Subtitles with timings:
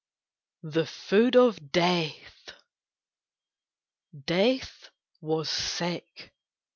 [0.63, 2.53] THE FOOD OF DEATH
[4.25, 4.89] Death
[5.21, 6.33] was sick.